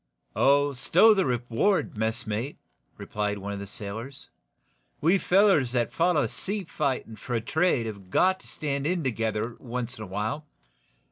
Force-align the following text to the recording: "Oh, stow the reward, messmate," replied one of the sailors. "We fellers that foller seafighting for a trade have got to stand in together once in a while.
"Oh, 0.35 0.73
stow 0.73 1.13
the 1.13 1.27
reward, 1.27 1.95
messmate," 1.95 2.57
replied 2.97 3.37
one 3.37 3.53
of 3.53 3.59
the 3.59 3.67
sailors. 3.67 4.29
"We 4.99 5.19
fellers 5.19 5.73
that 5.73 5.93
foller 5.93 6.25
seafighting 6.27 7.19
for 7.19 7.35
a 7.35 7.41
trade 7.41 7.85
have 7.85 8.09
got 8.09 8.39
to 8.39 8.47
stand 8.47 8.87
in 8.87 9.03
together 9.03 9.57
once 9.59 9.99
in 9.99 10.03
a 10.03 10.07
while. 10.07 10.47